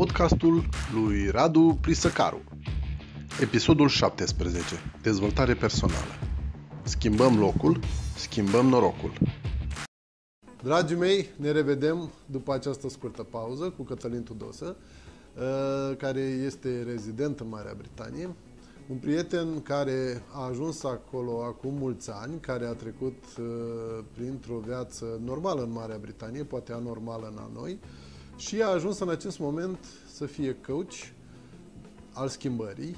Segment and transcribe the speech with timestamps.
[0.00, 2.40] podcastul lui Radu Prisăcaru.
[3.40, 4.74] Episodul 17.
[5.02, 6.18] Dezvoltare personală.
[6.82, 7.80] Schimbăm locul,
[8.16, 9.12] schimbăm norocul.
[10.62, 17.40] Dragii mei, ne revedem după această scurtă pauză cu Cătălin Tudosă, uh, care este rezident
[17.40, 18.28] în Marea Britanie,
[18.90, 25.04] un prieten care a ajuns acolo acum mulți ani, care a trecut uh, printr-o viață
[25.24, 27.78] normală în Marea Britanie, poate anormală în noi,
[28.40, 29.78] și a ajuns în acest moment
[30.12, 30.94] să fie coach
[32.14, 32.96] al schimbării,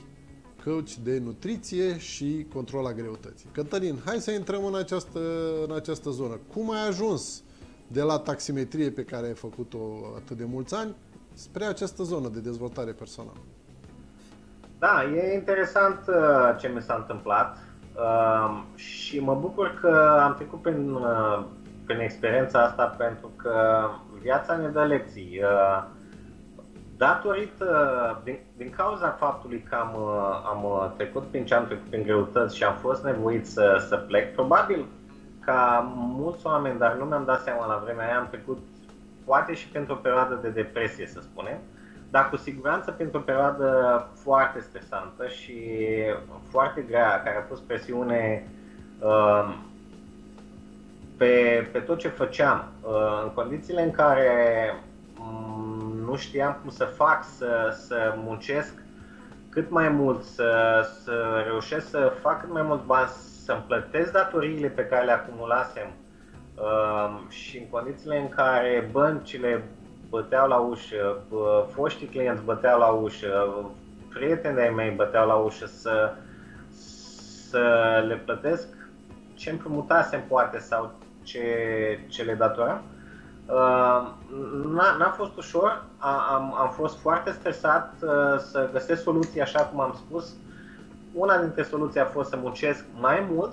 [0.64, 3.48] coach de nutriție și control a greutății.
[3.52, 5.20] Cătălin, hai să intrăm în această,
[5.68, 6.38] în această zonă.
[6.52, 7.42] Cum ai ajuns
[7.86, 9.78] de la taximetrie pe care ai făcut-o
[10.16, 10.94] atât de mulți ani
[11.32, 13.40] spre această zonă de dezvoltare personală?
[14.78, 17.58] Da, e interesant uh, ce mi s-a întâmplat
[17.94, 21.44] uh, și mă bucur că am trecut prin, uh,
[21.86, 23.54] prin experiența asta pentru că
[24.22, 25.40] viața ne dă lecții.
[26.96, 29.96] Datorită, din, din cauza faptului că am,
[30.46, 34.34] am trecut prin ce am trecut prin greutăți și am fost nevoit să, să plec,
[34.34, 34.86] probabil
[35.44, 38.58] ca mulți oameni, dar nu mi-am dat seama la vremea aia, am trecut
[39.24, 41.58] poate și pentru o perioadă de depresie, să spunem,
[42.10, 45.58] dar cu siguranță pentru o perioadă foarte stresantă și
[46.48, 48.48] foarte grea, care a pus presiune
[48.98, 49.54] uh,
[51.22, 52.72] pe, pe tot ce făceam.
[52.80, 54.30] Uh, în condițiile în care
[55.18, 58.74] um, nu știam cum să fac, să, să muncesc
[59.48, 63.08] cât mai mult, să, să reușesc să fac cât mai mult bani,
[63.44, 65.90] să-mi plătesc datoriile pe care le acumulasem
[66.54, 69.64] uh, și în condițiile în care băncile
[70.08, 71.18] băteau la ușă,
[71.72, 73.54] foștii clienți băteau la ușă,
[74.08, 76.14] prietenii mei băteau la ușă să,
[77.50, 77.60] să
[78.06, 78.68] le plătesc
[79.34, 81.44] ce împrumutasem poate sau ce,
[82.08, 82.82] ce le datoram.
[83.46, 84.08] Uh,
[84.64, 89.80] n-a, n-a fost ușor, am, am fost foarte stresat uh, să găsesc soluții așa cum
[89.80, 90.34] am spus.
[91.12, 93.52] Una dintre soluții a fost să muncesc mai mult,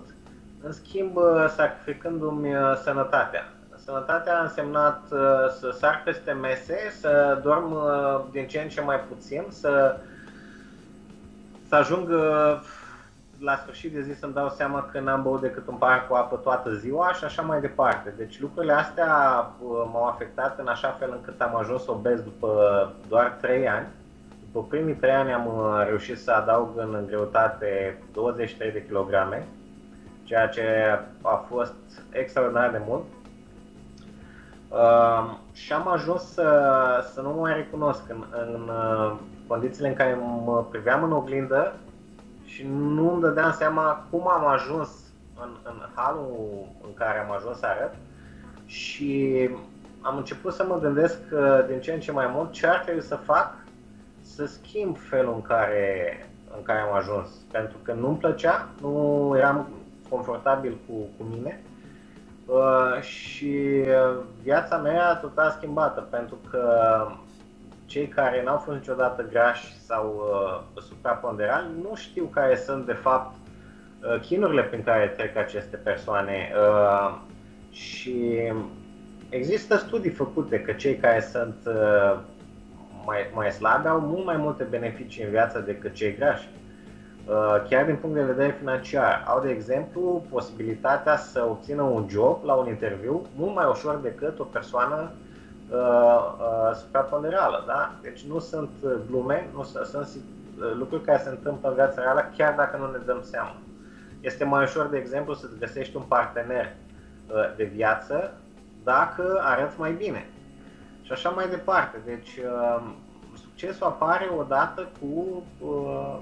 [0.61, 2.53] în schimb uh, sacrificându-mi
[2.83, 3.53] sănătatea
[3.89, 5.19] Sănătatea a însemnat uh,
[5.59, 9.97] să sar peste mese, să dorm uh, din ce în ce mai puțin, să,
[11.67, 12.59] să ajung uh,
[13.39, 16.35] la sfârșit de zi să-mi dau seama că n-am băut decât un pahar cu apă
[16.35, 18.13] toată ziua și așa mai departe.
[18.17, 19.07] Deci lucrurile astea
[19.91, 23.87] m-au afectat în așa fel încât am ajuns obez după doar 3 ani.
[24.51, 29.47] După primii 3 ani am reușit să adaug în greutate 23 de kilograme,
[30.23, 30.63] ceea ce
[31.21, 31.73] a fost
[32.11, 33.03] extraordinar de mult.
[34.69, 36.69] Uh, și am ajuns să,
[37.13, 39.15] să nu mă mai recunosc în, în uh,
[39.47, 41.73] condițiile în care mă priveam în oglindă
[42.53, 44.89] și nu îmi dădeam seama cum am ajuns
[45.41, 47.93] în, în halul în care am ajuns să arăt
[48.65, 49.49] și
[50.01, 53.01] am început să mă gândesc uh, din ce în ce mai mult ce ar trebui
[53.01, 53.53] să fac
[54.21, 56.13] să schimb felul în care,
[56.57, 57.29] în care am ajuns.
[57.51, 59.67] Pentru că nu-mi plăcea, nu eram
[60.09, 61.59] confortabil cu, cu mine
[62.49, 66.63] Uh, și uh, viața mea tot a schimbată pentru că
[67.89, 70.31] cei care n-au fost niciodată grași sau
[70.75, 76.51] uh, supraponderali nu știu care sunt de fapt uh, chinurile prin care trec aceste persoane
[76.55, 77.17] uh,
[77.71, 78.35] și
[79.29, 82.19] există studii făcute că cei care sunt uh,
[83.05, 86.49] mai, mai slabi au mult mai multe beneficii în viață decât cei grași.
[87.25, 89.23] Uh, chiar din punct de vedere financiar.
[89.27, 94.39] Au, de exemplu, posibilitatea să obțină un job la un interviu mult mai ușor decât
[94.39, 95.27] o persoană uh,
[95.71, 97.63] uh, supraponderală.
[97.67, 97.93] Da?
[98.01, 98.69] Deci nu sunt
[99.09, 100.07] glume, nu sunt, sunt
[100.59, 103.55] uh, lucruri care se întâmplă în viața reală chiar dacă nu ne dăm seama.
[104.21, 108.33] Este mai ușor, de exemplu, să-ți găsești un partener uh, de viață
[108.83, 110.27] dacă arăți mai bine.
[111.01, 111.97] Și așa mai departe.
[112.05, 112.81] Deci, uh,
[113.41, 116.17] succesul apare odată cu uh,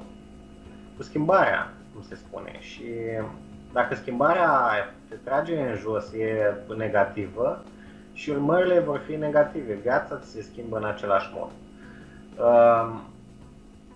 [0.98, 2.58] cu schimbarea, cum se spune.
[2.60, 2.84] Și
[3.74, 4.50] dacă schimbarea
[5.10, 7.64] te trage în jos, e negativă
[8.18, 9.74] și urmările vor fi negative.
[9.74, 11.50] Viața se schimbă în același mod.
[12.38, 13.02] Um,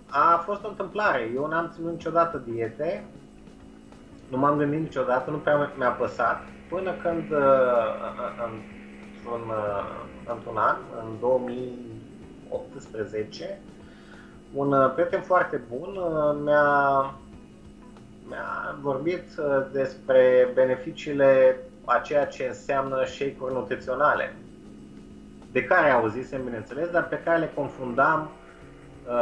[0.08, 1.32] a fost o întâmplare.
[1.36, 3.04] Eu n-am ținut niciodată diete,
[4.30, 7.38] nu m-am gândit niciodată, nu prea mi-a păsat, până când uh,
[8.46, 9.86] într-un, uh,
[10.34, 13.60] într-un an, în 2018,
[14.54, 17.14] un uh, prieten foarte bun uh, mi-a,
[18.28, 24.34] mi-a vorbit uh, despre beneficiile a ceea ce înseamnă shake-uri nutriționale,
[25.52, 28.32] de care auzisem, bineînțeles, dar pe care le confundam,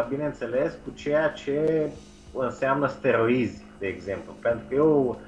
[0.08, 1.90] bineînțeles, cu ceea ce
[2.34, 4.34] înseamnă steroizi, de exemplu.
[4.42, 5.20] Pentru că eu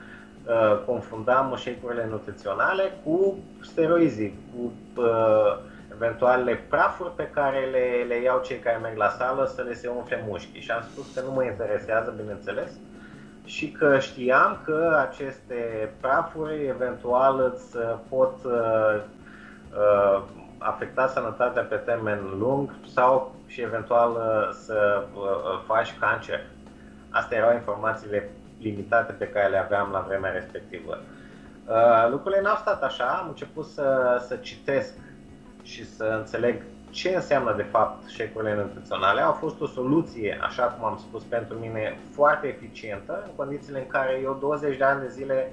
[0.85, 4.71] confundam shake-urile nutriționale cu steroizii, cu
[5.93, 9.87] eventualele prafuri pe care le, le iau cei care merg la sală să le se
[9.87, 10.61] umfle mușchii.
[10.61, 12.71] Și am spus că nu mă interesează, bineînțeles,
[13.45, 17.77] și că știam că aceste prafuri eventual îți
[18.09, 19.01] pot uh,
[19.73, 20.23] uh,
[20.57, 26.39] afecta sănătatea pe termen lung sau și eventual uh, să uh, faci cancer.
[27.09, 28.29] Astea erau informațiile
[28.59, 30.97] limitate pe care le aveam la vremea respectivă.
[31.65, 34.93] Uh, lucrurile n-au stat așa, am început să, să citesc
[35.63, 36.61] și să înțeleg
[36.91, 39.21] ce înseamnă de fapt șecurile nutriționale.
[39.21, 43.87] Au fost o soluție, așa cum am spus, pentru mine foarte eficientă, în condițiile în
[43.87, 45.51] care eu 20 de ani de zile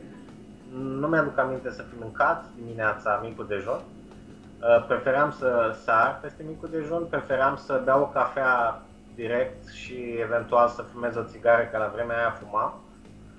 [0.73, 3.81] nu mi-aduc aminte să fi mâncat dimineața micul dejun.
[3.81, 8.83] Uh, preferam să sar peste micul dejun, preferam să beau o cafea
[9.15, 12.75] direct și eventual să fumez o țigară, că la vremea aia fumam.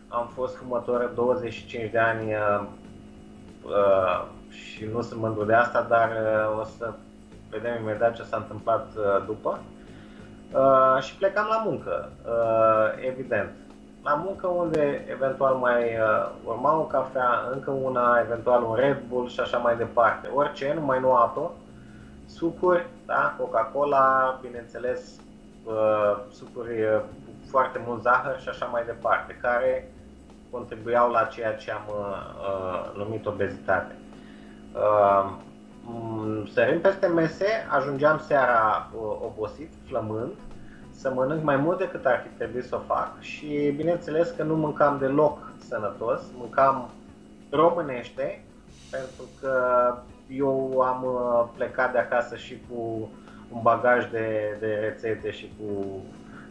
[0.08, 2.66] Am fost fumător 25 de ani uh,
[3.64, 6.94] uh, și nu sunt mândru de asta, dar uh, o să
[7.50, 9.60] vedem imediat ce s-a întâmplat uh, după.
[10.54, 13.50] Uh, și plecam la muncă, uh, evident.
[14.04, 19.28] La muncă unde eventual mai uh, urma o cafea, încă una, eventual un Red Bull
[19.28, 20.30] și așa mai departe.
[20.34, 21.52] Orice, numai nu apă,
[22.26, 23.36] sucuri, da?
[23.38, 25.20] Coca-Cola, bineînțeles,
[25.64, 27.02] uh, sucuri uh,
[27.50, 29.92] foarte mult zahăr și așa mai departe, care
[30.52, 33.96] contribuiau la ceea ce am uh, numit obezitate.
[35.94, 40.32] Uh, sărim peste mese, ajungeam seara uh, obosit, flămând,
[40.92, 44.56] să mănânc mai mult decât ar fi trebuit să o fac și bineînțeles că nu
[44.56, 46.90] mâncam deloc sănătos, mâncam
[47.50, 48.44] românește,
[48.92, 49.54] pentru că
[50.28, 53.10] eu am uh, plecat de acasă și cu
[53.52, 56.00] un bagaj de, de rețete și cu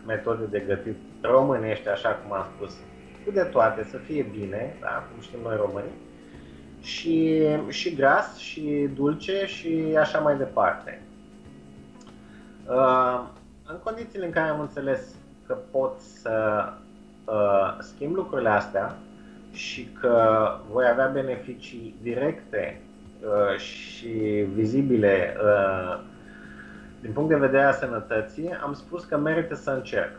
[0.06, 2.74] metode de gătit românește, așa cum am spus,
[3.24, 6.06] cu de toate, să fie bine, da, cum știm noi românii,
[6.82, 11.02] și, și gras, și dulce și așa mai departe.
[12.68, 13.24] Uh,
[13.66, 15.00] în condițiile în care am înțeles
[15.46, 16.64] că pot să
[17.24, 18.96] uh, schimb lucrurile astea
[19.52, 22.80] și că voi avea beneficii directe
[23.20, 24.08] uh, și
[24.54, 26.00] vizibile uh,
[27.00, 30.12] din punct de vedere a sănătății, am spus că merită să încerc.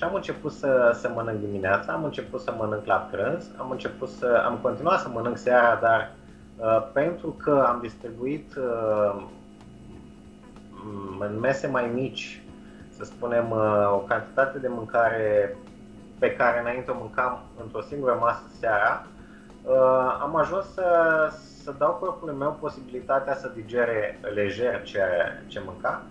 [0.00, 4.08] Și am început să, să mănânc dimineața, am început să mănânc la prânz, am început
[4.08, 6.10] să am continuat să mănânc seara, dar
[6.56, 9.22] uh, pentru că am distribuit uh,
[11.18, 12.42] în mese mai mici,
[12.96, 15.56] să spunem, uh, o cantitate de mâncare
[16.18, 19.06] pe care înainte o mâncam într-o singură masă seara,
[19.62, 21.28] uh, am ajuns să,
[21.62, 25.02] să dau corpului meu posibilitatea să digere lejer ce,
[25.46, 26.02] ce mânca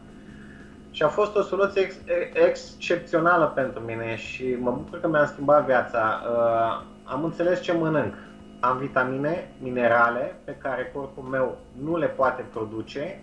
[0.92, 2.00] și a fost o soluție ex-
[2.34, 6.22] excepțională pentru mine și mă bucur că mi-a schimbat viața.
[6.32, 8.14] Uh, am înțeles ce mănânc.
[8.60, 13.20] Am vitamine, minerale pe care corpul meu nu le poate produce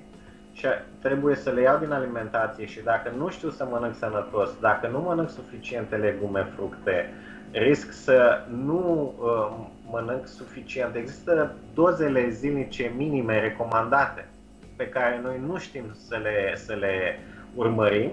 [0.52, 0.66] și
[1.02, 5.00] trebuie să le iau din alimentație și dacă nu știu să mănânc sănătos, dacă nu
[5.00, 7.14] mănânc suficiente legume, fructe,
[7.50, 10.94] risc să nu uh, mănânc suficient.
[10.94, 14.28] Există dozele zilnice minime recomandate
[14.76, 17.18] pe care noi nu știm să le, să le
[17.56, 18.10] urmărim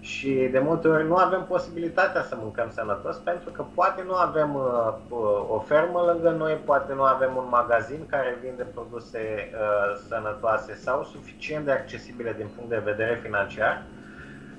[0.00, 4.54] și de multe ori nu avem posibilitatea să mâncăm sănătos pentru că poate nu avem
[4.54, 5.18] uh, uh,
[5.48, 11.04] o fermă lângă noi, poate nu avem un magazin care vinde produse uh, sănătoase sau
[11.04, 13.82] suficient de accesibile din punct de vedere financiar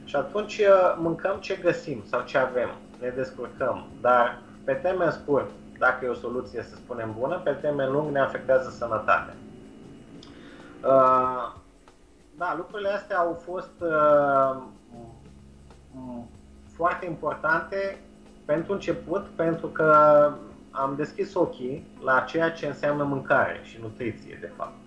[0.04, 2.70] și atunci uh, mâncăm ce găsim sau ce avem,
[3.00, 7.92] ne descurcăm, dar pe termen scurt, dacă e o soluție să spunem bună, pe termen
[7.92, 9.34] lung ne afectează sănătatea.
[10.84, 11.56] Uh,
[12.38, 14.62] da, lucrurile astea au fost uh,
[16.76, 17.98] foarte importante
[18.46, 19.94] pentru început, pentru că
[20.72, 24.78] am deschis ochii la ceea ce înseamnă mâncare și nutriție, de fapt.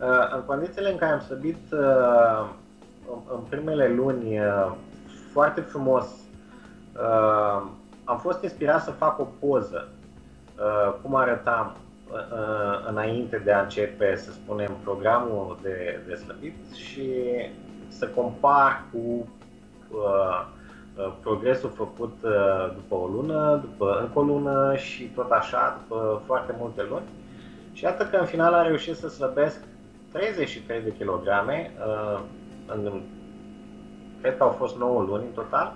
[0.00, 2.50] Uh, în condițiile în care am slăbit uh,
[3.34, 4.72] în primele luni uh,
[5.32, 6.06] foarte frumos,
[6.94, 7.62] uh,
[8.04, 9.88] am fost inspirat să fac o poză,
[10.56, 11.91] uh, cum arătam, Uh,
[12.88, 17.10] înainte de a începe, să spunem, programul de, de slăbit și
[17.88, 19.28] să compar cu
[19.90, 20.46] uh,
[20.96, 26.22] uh, progresul făcut uh, după o lună, după încă o lună și tot așa, după
[26.26, 27.04] foarte multe luni.
[27.72, 29.60] Și iată că în final am reușit să slăbesc
[30.12, 32.20] 33 de kilograme, uh,
[32.66, 33.02] în,
[34.20, 35.74] cred că au fost 9 luni în total,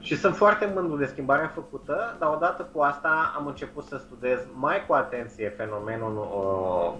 [0.00, 4.38] și sunt foarte mândru de schimbarea făcută, dar odată cu asta am început să studiez
[4.54, 6.92] mai cu atenție fenomenul uh,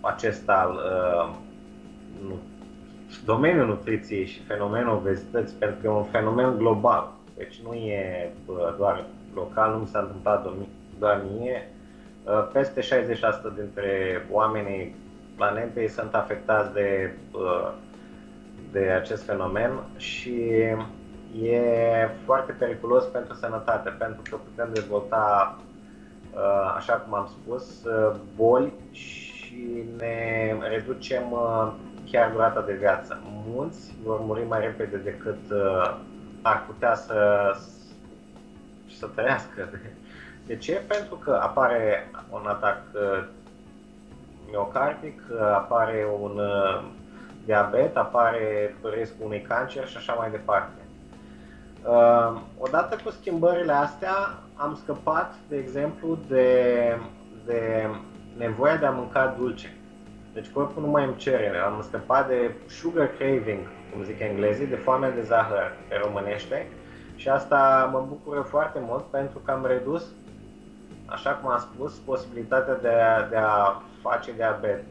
[0.00, 1.34] acesta al uh,
[2.28, 2.38] nu,
[3.24, 7.12] domeniul nutriției și fenomenul obezității, pentru că e un fenomen global.
[7.36, 10.52] Deci nu e uh, doar local, nu mi s-a întâmplat
[10.98, 11.68] doar mie.
[12.24, 12.84] Uh, peste 60%
[13.56, 14.96] dintre oamenii
[15.36, 17.14] planetei sunt afectați de,
[18.72, 20.52] de acest fenomen și
[21.42, 21.60] e
[22.24, 25.58] foarte periculos pentru sănătate, pentru că putem dezvolta,
[26.76, 27.64] așa cum am spus,
[28.36, 31.22] boli și ne reducem
[32.10, 33.20] chiar durata de viață.
[33.54, 35.38] Mulți vor muri mai repede decât
[36.42, 37.50] ar putea să,
[38.98, 39.68] să trăiască.
[40.46, 40.82] De ce?
[40.88, 43.24] Pentru că apare un atac uh,
[44.50, 46.84] miocardic, uh, apare un uh,
[47.44, 50.83] diabet, apare riscul unui cancer și așa mai departe.
[52.58, 56.98] Odată cu schimbările astea am scăpat, de exemplu, de,
[57.46, 57.88] de
[58.36, 59.76] nevoia de a mânca dulce.
[60.32, 64.74] Deci corpul nu mai îmi cere, am scăpat de sugar craving, cum zic englezii, de
[64.74, 66.66] foame de zahăr pe românește
[67.16, 70.04] și asta mă bucură foarte mult pentru că am redus,
[71.06, 74.84] așa cum am spus, posibilitatea de a, de a face diabet.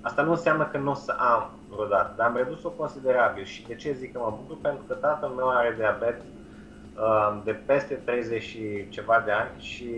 [0.00, 3.74] Asta nu înseamnă că nu o să am vreodată, dar am redus-o considerabil și de
[3.74, 4.56] ce zic că mă bucur?
[4.62, 9.90] Pentru că tatăl meu are diabet uh, de peste 30 și ceva de ani și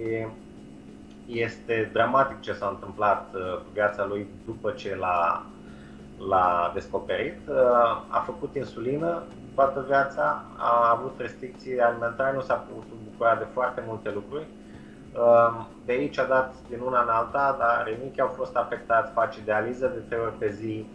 [1.26, 5.46] este dramatic ce s-a întâmplat uh, cu viața lui după ce l-a,
[6.28, 7.38] l-a descoperit.
[7.48, 7.56] Uh,
[8.08, 9.22] a făcut insulină
[9.54, 14.46] toată viața, a avut restricții alimentare, nu s-a putut bucura de foarte multe lucruri.
[15.14, 19.38] Uh, de aici a dat din una în alta, dar renichii au fost afectați, face
[19.44, 20.86] dializă de trei ori pe zi,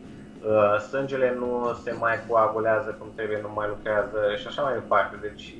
[0.89, 5.15] sângele nu se mai coagulează cum trebuie, nu mai lucrează și așa mai departe.
[5.21, 5.55] Deci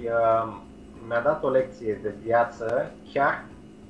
[1.08, 3.44] mi-a dat o lecție de viață chiar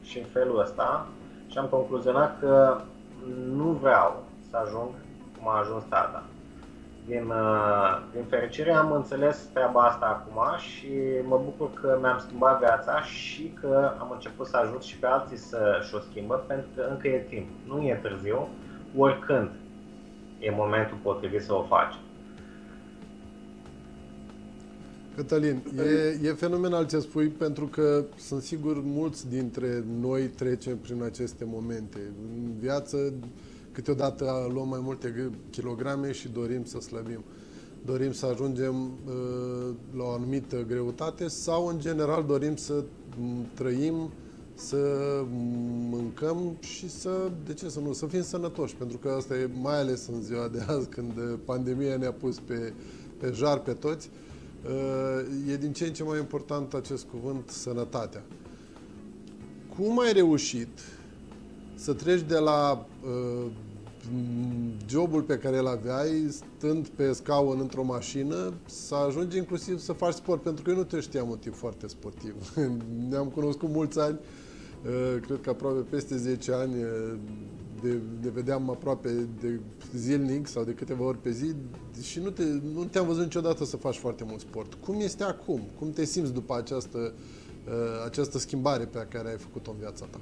[0.03, 1.07] și în felul ăsta
[1.47, 2.77] și am concluzionat că
[3.55, 4.89] nu vreau să ajung
[5.37, 6.23] cum a ajuns tata.
[7.05, 10.89] Din, uh, din fericire am înțeles treaba asta acum și
[11.27, 15.37] mă bucur că mi-am schimbat viața și că am început să ajut și pe alții
[15.37, 17.47] să și-o schimbă pentru că încă e timp.
[17.67, 18.47] Nu e târziu,
[18.97, 19.49] oricând
[20.39, 21.93] e momentul potrivit să o faci.
[25.15, 25.61] Cătălin,
[26.21, 31.45] e, e fenomenal ce spui pentru că sunt sigur mulți dintre noi trecem prin aceste
[31.47, 31.99] momente.
[32.35, 33.13] În viață
[33.71, 37.23] câteodată luăm mai multe kilograme și dorim să slăbim.
[37.85, 42.83] Dorim să ajungem uh, la o anumită greutate sau în general dorim să
[43.53, 44.11] trăim,
[44.55, 44.77] să
[45.89, 49.79] mâncăm și să, de ce să nu, să fim sănătoși, pentru că asta e mai
[49.79, 51.13] ales în ziua de azi când
[51.45, 52.73] pandemia ne-a pus pe,
[53.17, 54.09] pe jar pe toți.
[54.65, 58.23] Uh, e din ce în ce mai important acest cuvânt, sănătatea.
[59.77, 60.79] Cum ai reușit
[61.75, 63.51] să treci de la uh,
[64.87, 70.13] jobul pe care îl aveai, stând pe scaun într-o mașină, să ajungi inclusiv să faci
[70.13, 72.53] sport, pentru că eu nu te știam un tip foarte sportiv.
[73.09, 74.44] Ne-am cunoscut mulți ani, uh,
[75.21, 77.13] cred că aproape peste 10 ani, uh,
[77.81, 79.59] de, de vedeam aproape de
[79.93, 81.55] zilnic sau de câteva ori pe zi
[82.01, 84.73] și nu, te, nu te-am văzut niciodată să faci foarte mult sport.
[84.73, 85.61] Cum este acum?
[85.79, 87.73] Cum te simți după această, uh,
[88.05, 90.17] această schimbare pe care ai făcut-o în viața ta?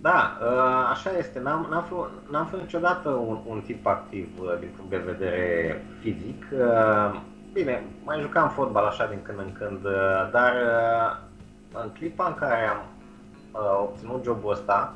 [0.00, 1.40] Da, uh, așa este.
[1.40, 5.82] N-am, n-am, fost, n-am fost niciodată un, un tip activ uh, din punct de vedere
[6.00, 6.44] fizic.
[7.52, 9.80] Bine, mai jucam fotbal așa din când în când,
[10.32, 10.52] dar
[11.82, 12.93] în clipa în care am
[13.82, 14.94] obținut jobul ăsta,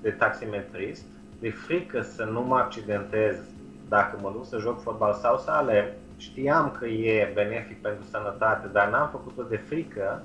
[0.00, 1.04] de taximetrist,
[1.40, 3.36] de frică să nu mă accidentez
[3.88, 5.88] dacă mă duc să joc fotbal sau să alerg.
[6.16, 10.22] Știam că e benefic pentru sănătate, dar n-am făcut-o de frică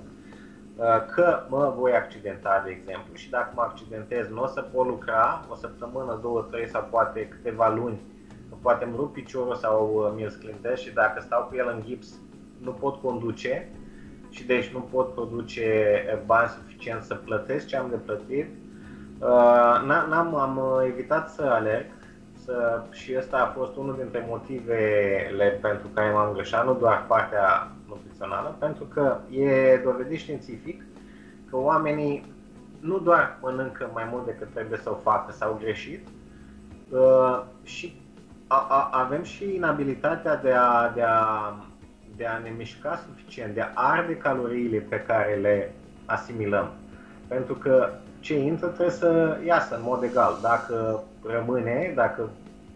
[0.76, 4.86] uh, că mă voi accidenta, de exemplu, și dacă mă accidentez, nu o să pot
[4.86, 8.00] lucra o săptămână, două, trei sau poate câteva luni,
[8.62, 12.20] poate îmi rup piciorul sau uh, mi-l sclintesc și dacă stau cu el în gips,
[12.62, 13.70] nu pot conduce
[14.30, 18.48] și deci nu pot produce uh, bani suficient să plătesc ce am de plătit.
[19.20, 21.86] Uh, n-am, am uh, evitat să alerg
[22.46, 27.72] să, și ăsta a fost unul dintre motivele pentru care m-am greșat, nu doar partea
[27.88, 30.84] nutrițională, pentru că e dovedit științific
[31.50, 32.34] că oamenii
[32.80, 36.08] nu doar mănâncă mai mult decât trebuie să o facă sau greșit,
[36.90, 38.02] uh, și
[38.48, 41.56] a, a, avem și inabilitatea de a, de, a,
[42.20, 45.72] de a ne mișca suficient, de a arde caloriile pe care le
[46.06, 46.72] asimilăm.
[47.28, 50.38] Pentru că ce intră trebuie să iasă în mod egal.
[50.42, 52.22] Dacă rămâne, dacă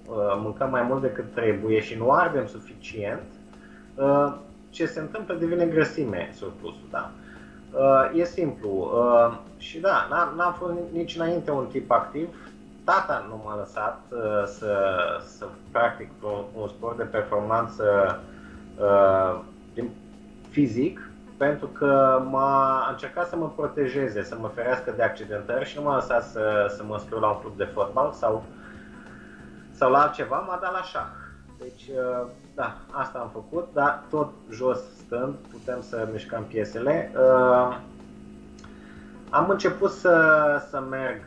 [0.07, 3.23] uh, mâncăm mai mult decât trebuie și nu ardem suficient,
[3.95, 4.35] uh,
[4.69, 6.87] ce se întâmplă devine grăsime surplusul.
[6.89, 7.11] Da?
[7.71, 8.69] Uh, e simplu.
[8.69, 12.27] Uh, și da, n-am, n-am fost nici înainte un tip activ.
[12.83, 14.95] Tata nu m-a lăsat uh, să,
[15.37, 18.31] să practic un, un sport de performanță uh,
[20.49, 25.83] fizic, pentru că m-a încercat să mă protejeze, să mă ferească de accidentări și nu
[25.83, 28.43] m-a lăsat să, să mă scriu la un club de fotbal sau
[29.71, 31.07] sau la altceva, m-a dat la șah.
[31.59, 37.11] Deci, uh, da, asta am făcut, dar tot jos stând putem să mișcăm piesele.
[37.15, 37.77] Uh,
[39.29, 40.15] am început să,
[40.69, 41.21] să merg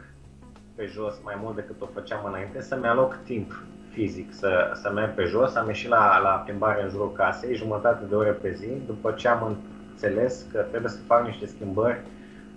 [0.75, 3.63] pe jos mai mult decât o făceam înainte, să-mi aloc timp
[3.97, 5.55] fizic să, să merg pe jos.
[5.55, 9.29] Am ieșit la, la plimbare în jurul casei, jumătate de ore pe zi, după ce
[9.29, 9.57] am
[9.91, 12.01] înțeles că trebuie să fac niște schimbări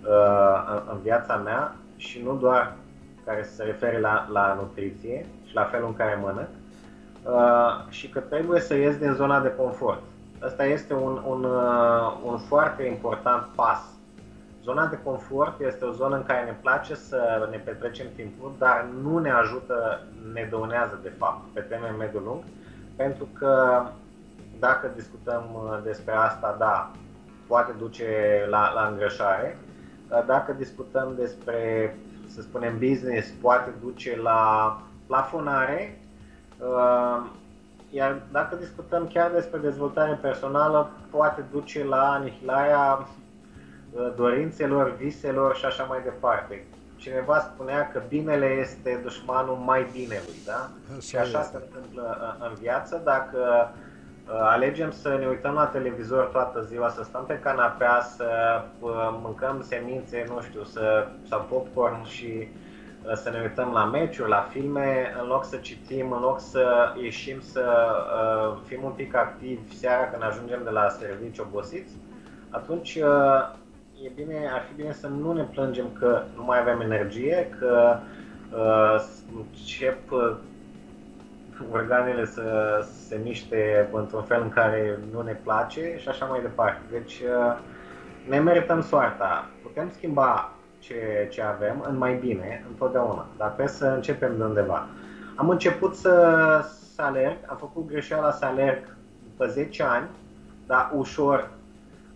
[0.02, 2.76] uh, în, în viața mea și nu doar
[3.24, 6.48] care se refere la, la nutriție și la felul în care mănânc,
[7.24, 10.02] uh, și că trebuie să ies din zona de confort.
[10.40, 13.80] Asta este un, un, uh, un foarte important pas.
[14.62, 18.86] Zona de confort este o zonă în care ne place să ne petrecem timpul, dar
[19.02, 20.02] nu ne ajută,
[20.32, 22.42] ne dăunează de fapt pe termen mediu lung,
[22.96, 23.82] pentru că
[24.58, 26.90] dacă discutăm uh, despre asta, da,
[27.46, 28.06] poate duce
[28.48, 29.58] la, la îngrășare.
[30.26, 35.98] Dacă discutăm despre, să spunem, business, poate duce la plafonare.
[36.58, 37.26] Uh,
[37.90, 43.06] iar dacă discutăm chiar despre dezvoltare personală, poate duce la anihilarea uh,
[44.16, 46.64] dorințelor, viselor și așa mai departe.
[46.96, 50.70] Cineva spunea că binele este dușmanul mai binelui, da?
[50.90, 51.50] Așa și așa este.
[51.50, 53.00] se întâmplă în viață.
[53.04, 53.70] Dacă
[54.30, 59.18] Uh, alegem să ne uităm la televizor toată ziua, să stăm pe canapea, să uh,
[59.22, 62.48] mâncăm semințe, nu știu, să, sau popcorn și
[63.04, 66.94] uh, să ne uităm la meciuri, la filme, în loc să citim, în loc să
[67.02, 67.90] ieșim să
[68.52, 71.92] uh, fim un pic activi seara când ajungem de la serviciu obosiți,
[72.50, 73.50] atunci uh,
[74.04, 77.98] e bine, ar fi bine să nu ne plângem că nu mai avem energie, că
[78.52, 79.04] uh,
[79.36, 79.98] încep
[81.72, 82.44] organele să
[83.06, 86.80] se miște într-un fel în care nu ne place și așa mai departe.
[86.90, 87.58] Deci uh,
[88.28, 89.48] ne merităm soarta.
[89.62, 94.86] Putem schimba ce, ce avem în mai bine întotdeauna, dar trebuie să începem de undeva.
[95.34, 96.14] Am început să,
[96.94, 100.08] să alerg, am făcut greșeala să alerg după 10 ani,
[100.66, 101.50] dar ușor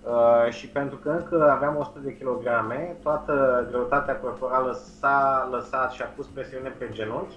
[0.04, 6.02] Uh, și pentru că încă aveam 100 de kilograme, toată greutatea corporală s-a lăsat și
[6.02, 7.36] a pus presiune pe genunchi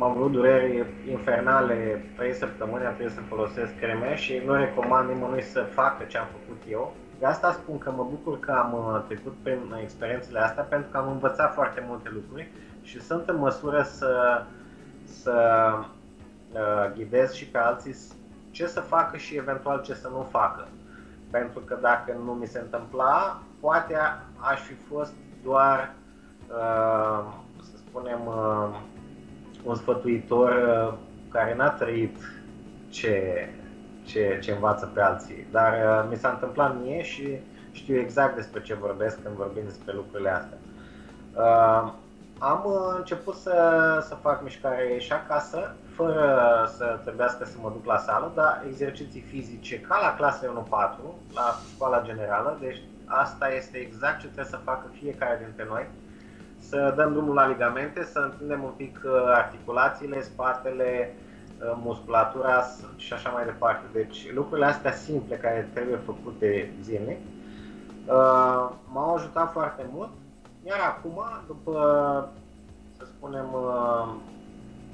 [0.00, 5.42] am avut dureri infernale 3 săptămâni, am trebuit să folosesc creme și nu recomand nimănui
[5.42, 6.94] să facă ce am făcut eu.
[7.18, 10.96] De asta spun că mă bucur că am uh, trecut prin experiențele astea pentru că
[10.96, 12.50] am învățat foarte multe lucruri
[12.82, 14.42] și sunt în măsură să,
[15.04, 15.68] să
[16.52, 17.96] uh, ghidez și pe alții
[18.50, 20.68] ce să facă și eventual ce să nu facă.
[21.30, 23.94] Pentru că dacă nu mi se întâmpla, poate
[24.36, 25.12] aș fi fost
[25.42, 25.94] doar,
[26.48, 27.24] uh,
[27.62, 28.80] să spunem, uh,
[29.64, 30.98] un sfătuitor uh,
[31.30, 32.16] care n-a trăit
[32.90, 33.48] ce,
[34.04, 35.46] ce, ce învață pe alții.
[35.50, 37.38] Dar uh, mi s-a întâmplat mie și
[37.70, 40.58] știu exact despre ce vorbesc când vorbim despre lucrurile astea.
[42.38, 43.54] Uh, am început să,
[44.08, 49.20] să fac mișcare și acasă, fără să trebuiască să mă duc la sală, dar exerciții
[49.20, 50.50] fizice ca la clase 1-4,
[51.34, 55.86] la școala generală, deci asta este exact ce trebuie să facă fiecare dintre noi
[56.58, 61.14] să dăm drumul la ligamente, să întindem un pic uh, articulațiile, spatele,
[61.60, 62.64] uh, musculatura
[62.96, 63.84] și așa mai departe.
[63.92, 67.18] Deci lucrurile astea simple care trebuie făcute zilnic
[68.06, 70.10] uh, m-au ajutat foarte mult.
[70.66, 71.72] Iar acum, după,
[72.96, 73.46] să spunem,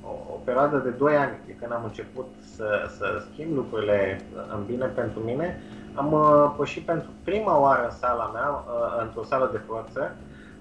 [0.02, 4.20] o, o perioadă de 2 ani de când am început să, să schimb lucrurile
[4.54, 5.60] în bine pentru mine,
[5.94, 6.14] am
[6.56, 8.64] pășit pentru prima oară în sala mea,
[9.02, 10.12] într-o sală de forță,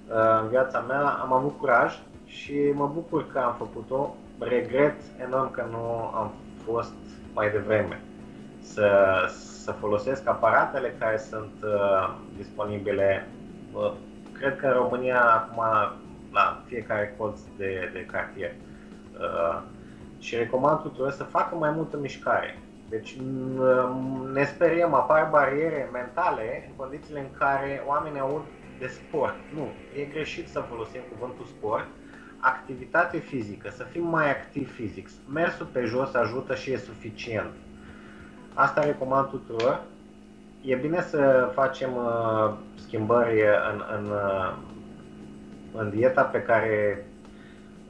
[0.09, 1.93] Uh, în viața mea, am avut curaj
[2.25, 4.15] și mă bucur că am făcut-o.
[4.39, 6.31] Regret enorm că nu am
[6.65, 6.93] fost
[7.33, 8.01] mai devreme
[8.61, 8.89] să,
[9.63, 13.27] să folosesc aparatele care sunt uh, disponibile.
[13.73, 13.91] Uh,
[14.43, 15.63] cred că în România acum
[16.32, 18.51] la fiecare colț de, de cartier.
[19.19, 19.62] Uh,
[20.19, 22.60] și recomand tuturor să facă mai multă mișcare.
[22.89, 23.17] Deci
[24.34, 28.41] ne speriem, apar bariere mentale în condițiile în care oamenii aud
[28.79, 29.36] de sport.
[29.56, 29.67] Nu,
[29.99, 31.86] e greșit să folosim cuvântul sport.
[32.39, 35.10] Activitate fizică, să fim mai activi fizic.
[35.34, 37.51] Mersul pe jos ajută și e suficient.
[38.53, 39.82] Asta recomand tuturor.
[40.65, 42.54] E bine să facem uh,
[42.86, 43.41] schimbări
[43.73, 44.54] în, în, uh,
[45.73, 47.06] în dieta pe care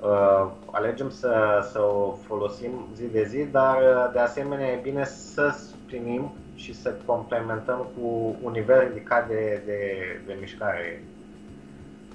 [0.01, 5.05] uh, alegem să, să o folosim zi de zi, dar uh, de asemenea e bine
[5.05, 9.81] să suplinim și să complementăm cu un nivel ridicat de, de,
[10.25, 11.03] de mișcare.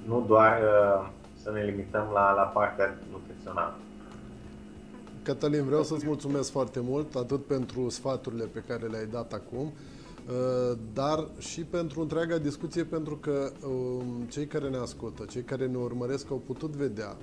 [0.07, 1.09] Nu doar uh,
[1.43, 3.75] să ne limităm la, la partea nutrițională.
[5.23, 9.73] Cătălin, vreau să-ți mulțumesc foarte mult, atât pentru sfaturile pe care le-ai dat acum, uh,
[10.93, 15.77] dar și pentru întreaga discuție, pentru că um, cei care ne ascultă, cei care ne
[15.77, 17.17] urmăresc au putut vedea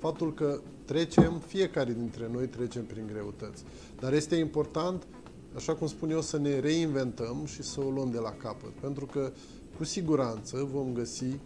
[0.00, 3.64] faptul că trecem, fiecare dintre noi trecem prin greutăți.
[3.98, 5.06] Dar este important,
[5.54, 8.70] așa cum spun eu, să ne reinventăm și să o luăm de la capăt.
[8.70, 9.32] Pentru că,
[9.76, 11.38] cu siguranță, vom găsi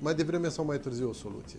[0.00, 1.58] mai devreme sau mai târziu o soluție.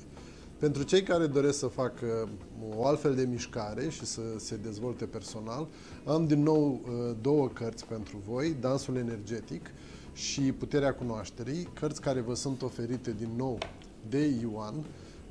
[0.60, 2.30] Pentru cei care doresc să facă
[2.76, 5.68] o altfel de mișcare și să se dezvolte personal,
[6.06, 9.70] am din nou uh, două cărți pentru voi, Dansul energetic
[10.14, 13.58] și Puterea cunoașterii, cărți care vă sunt oferite din nou
[14.10, 14.74] de Ioan,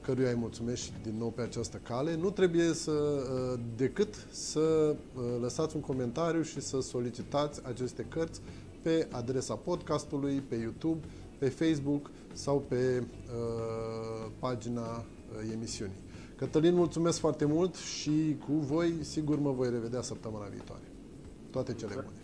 [0.01, 2.17] căruia îi mulțumesc și din nou pe această cale.
[2.17, 4.61] Nu trebuie să, uh, decât să
[5.15, 8.41] uh, lăsați un comentariu și să solicitați aceste cărți
[8.83, 11.07] pe adresa podcastului, pe YouTube,
[11.39, 15.15] pe Facebook sau pe uh, pagina uh,
[15.53, 16.05] emisiunii.
[16.37, 20.83] Cătălin, mulțumesc foarte mult și cu voi, sigur, mă voi revedea săptămâna viitoare.
[21.51, 22.17] Toate cele bune!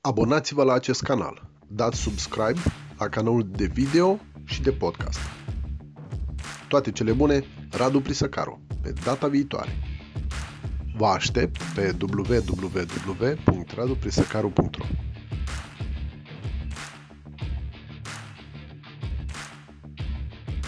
[0.00, 2.60] Abonați-vă la acest canal, dați subscribe
[2.98, 5.18] la canalul de video și de podcast.
[6.68, 9.70] Toate cele bune, Radu Prisăcaru, pe data viitoare.
[10.96, 14.84] Vă aștept pe www.raduprisăcaru.ro